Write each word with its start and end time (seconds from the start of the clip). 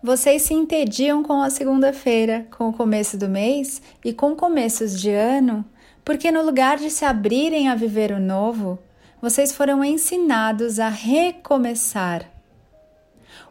Vocês 0.00 0.42
se 0.42 0.54
entediam 0.54 1.24
com 1.24 1.42
a 1.42 1.50
segunda-feira, 1.50 2.46
com 2.56 2.68
o 2.68 2.72
começo 2.72 3.18
do 3.18 3.28
mês 3.28 3.82
e 4.04 4.12
com 4.12 4.36
começos 4.36 4.98
de 4.98 5.10
ano, 5.10 5.64
porque 6.04 6.30
no 6.30 6.42
lugar 6.42 6.78
de 6.78 6.88
se 6.88 7.04
abrirem 7.04 7.68
a 7.68 7.74
viver 7.74 8.12
o 8.12 8.20
novo, 8.20 8.78
vocês 9.20 9.50
foram 9.50 9.84
ensinados 9.84 10.78
a 10.78 10.88
recomeçar. 10.88 12.30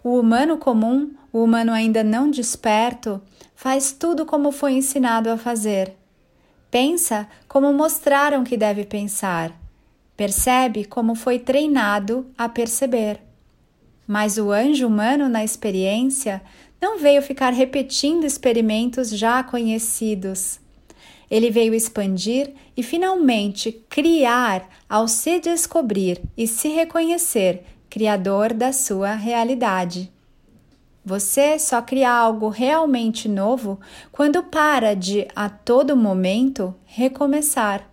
O 0.02 0.18
humano 0.18 0.58
comum, 0.58 1.12
o 1.34 1.44
humano 1.44 1.74
ainda 1.74 2.02
não 2.02 2.32
desperto, 2.32 3.22
faz 3.54 3.92
tudo 3.92 4.26
como 4.26 4.54
foi 4.54 4.72
ensinado 4.72 5.30
a 5.30 5.38
fazer. 5.38 5.94
Pensa 6.72 7.28
como 7.46 7.74
mostraram 7.74 8.46
que 8.46 8.56
deve 8.56 8.86
pensar. 8.86 9.52
Percebe 10.16 10.86
como 10.86 11.14
foi 11.14 11.40
treinado 11.40 12.26
a 12.38 12.48
perceber. 12.48 13.27
Mas 14.08 14.38
o 14.38 14.52
anjo 14.52 14.88
humano 14.88 15.28
na 15.28 15.44
experiência 15.44 16.42
não 16.82 16.98
veio 16.98 17.22
ficar 17.22 17.52
repetindo 17.52 18.24
experimentos 18.24 19.10
já 19.10 19.44
conhecidos. 19.44 20.60
Ele 21.30 21.52
veio 21.52 21.74
expandir 21.74 22.54
e 22.76 22.82
finalmente 22.82 23.84
criar 23.90 24.70
ao 24.88 25.08
se 25.08 25.40
descobrir 25.40 26.22
e 26.38 26.48
se 26.48 26.70
reconhecer 26.70 27.64
criador 27.90 28.54
da 28.54 28.72
sua 28.72 29.14
realidade. 29.14 30.12
Você 31.04 31.58
só 31.58 31.82
cria 31.82 32.12
algo 32.12 32.50
realmente 32.50 33.30
novo 33.30 33.80
quando 34.12 34.44
para 34.44 34.94
de, 34.94 35.28
a 35.36 35.50
todo 35.50 35.96
momento, 35.96 36.76
recomeçar. 36.86 37.90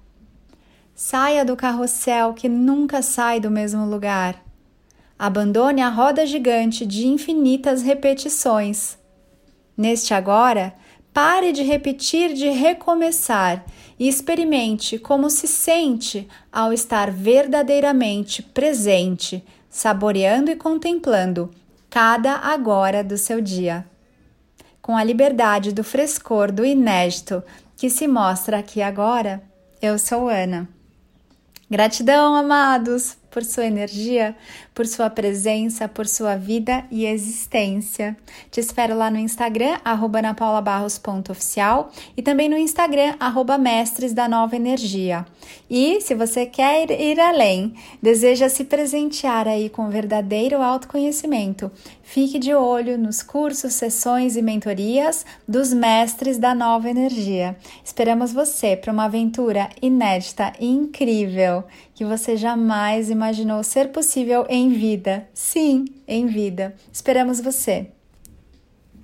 Saia 0.95 1.45
do 1.45 1.57
carrossel 1.57 2.35
que 2.35 2.49
nunca 2.49 3.03
sai 3.03 3.41
do 3.41 3.51
mesmo 3.51 3.87
lugar. 3.87 4.45
Abandone 5.19 5.81
a 5.81 5.89
roda 5.89 6.27
gigante 6.27 6.85
de 6.85 7.07
infinitas 7.07 7.83
repetições. 7.83 8.99
Neste 9.77 10.13
agora, 10.13 10.75
pare 11.13 11.53
de 11.53 11.63
repetir, 11.63 12.35
de 12.35 12.49
recomeçar 12.49 13.65
e 13.99 14.09
experimente 14.09 14.99
como 14.99 15.31
se 15.31 15.47
sente 15.47 16.29
ao 16.53 16.73
estar 16.73 17.11
verdadeiramente 17.11 18.43
presente, 18.43 19.45
saboreando 19.71 20.51
e 20.51 20.57
contemplando 20.57 21.51
cada 21.89 22.35
agora 22.35 23.05
do 23.05 23.17
seu 23.17 23.41
dia. 23.41 23.87
Com 24.83 24.97
a 24.97 25.05
liberdade 25.05 25.73
do 25.73 25.85
frescor 25.85 26.51
do 26.51 26.65
inédito 26.65 27.43
que 27.77 27.89
se 27.89 28.09
mostra 28.09 28.59
aqui 28.59 28.83
agora, 28.83 29.43
eu 29.81 29.99
sou 29.99 30.29
Ana. 30.29 30.69
Gratidão, 31.71 32.35
amados! 32.35 33.17
Por 33.35 33.45
sua 33.45 33.67
energia, 33.67 34.35
por 34.73 34.87
sua 34.87 35.11
presença, 35.11 35.89
por 35.89 36.07
sua 36.07 36.37
vida 36.37 36.85
e 36.89 37.05
existência. 37.05 38.17
Te 38.49 38.61
espero 38.61 38.97
lá 38.97 39.11
no 39.11 39.19
Instagram, 39.19 39.77
anapaulabarros.oficial 39.85 41.91
e 42.17 42.23
também 42.23 42.49
no 42.49 42.57
Instagram, 42.57 43.17
arroba 43.19 43.59
mestres 43.59 44.13
da 44.13 44.29
nova 44.29 44.55
energia. 44.55 45.27
E 45.69 46.01
se 46.01 46.15
você 46.15 46.47
quer 46.47 46.93
ir 46.93 47.19
além, 47.19 47.75
deseja 48.01 48.49
se 48.49 48.65
presentear 48.65 49.49
aí 49.49 49.69
com 49.69 49.91
verdadeiro 49.91 50.63
autoconhecimento, 50.63 51.73
fique 52.05 52.39
de 52.39 52.55
olho 52.55 52.97
nos 52.97 53.21
cursos, 53.21 53.73
sessões 53.73 54.37
e 54.37 54.43
mentorias 54.43 55.27
dos 55.47 55.73
mestres 55.73 56.39
da 56.39 56.55
nova 56.55 56.89
energia. 56.89 57.57
Esperamos 57.85 58.33
você 58.33 58.77
para 58.77 58.93
uma 58.93 59.07
aventura 59.07 59.69
inédita 59.83 60.53
e 60.61 60.67
incrível 60.67 61.65
que 61.95 62.05
você 62.05 62.37
jamais 62.37 63.11
imaginou 63.11 63.24
ser 63.63 63.89
possível 63.89 64.47
em 64.49 64.71
vida. 64.71 65.29
Sim, 65.33 65.85
em 66.07 66.27
vida. 66.27 66.75
Esperamos 66.93 67.41
você. 67.41 67.94